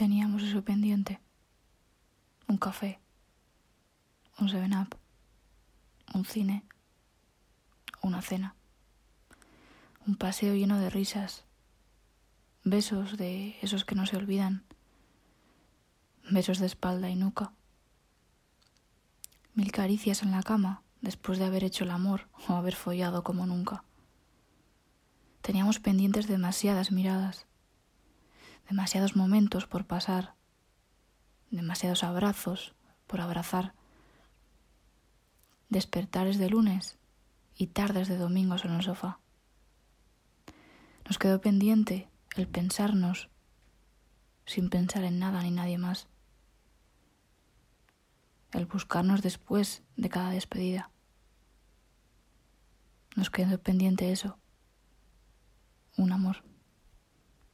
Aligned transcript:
Teníamos 0.00 0.42
eso 0.42 0.64
pendiente. 0.64 1.20
Un 2.48 2.56
café, 2.56 2.98
un 4.38 4.48
seven 4.48 4.72
up, 4.72 4.96
un 6.14 6.24
cine, 6.24 6.64
una 8.00 8.22
cena, 8.22 8.54
un 10.06 10.16
paseo 10.16 10.54
lleno 10.54 10.78
de 10.78 10.88
risas, 10.88 11.44
besos 12.64 13.18
de 13.18 13.58
esos 13.60 13.84
que 13.84 13.94
no 13.94 14.06
se 14.06 14.16
olvidan, 14.16 14.64
besos 16.30 16.60
de 16.60 16.66
espalda 16.72 17.10
y 17.10 17.14
nuca, 17.14 17.52
mil 19.52 19.70
caricias 19.70 20.22
en 20.22 20.30
la 20.30 20.42
cama 20.42 20.82
después 21.02 21.38
de 21.38 21.44
haber 21.44 21.62
hecho 21.62 21.84
el 21.84 21.90
amor 21.90 22.26
o 22.48 22.54
haber 22.54 22.74
follado 22.74 23.22
como 23.22 23.44
nunca. 23.44 23.84
Teníamos 25.42 25.78
pendientes 25.78 26.26
demasiadas 26.26 26.90
miradas, 26.90 27.44
demasiados 28.70 29.16
momentos 29.16 29.66
por 29.66 29.84
pasar, 29.84 30.36
demasiados 31.50 32.04
abrazos 32.04 32.72
por 33.08 33.20
abrazar, 33.20 33.74
despertares 35.68 36.38
de 36.38 36.48
lunes 36.48 36.96
y 37.56 37.66
tardes 37.66 38.06
de 38.06 38.16
domingos 38.16 38.64
en 38.64 38.70
el 38.70 38.82
sofá. 38.84 39.18
Nos 41.04 41.18
quedó 41.18 41.40
pendiente 41.40 42.08
el 42.36 42.46
pensarnos 42.46 43.28
sin 44.46 44.70
pensar 44.70 45.02
en 45.02 45.18
nada 45.18 45.42
ni 45.42 45.50
nadie 45.50 45.76
más, 45.76 46.06
el 48.52 48.66
buscarnos 48.66 49.20
después 49.20 49.82
de 49.96 50.10
cada 50.10 50.30
despedida. 50.30 50.92
Nos 53.16 53.30
quedó 53.30 53.60
pendiente 53.60 54.12
eso, 54.12 54.38
un 55.96 56.12
amor. 56.12 56.49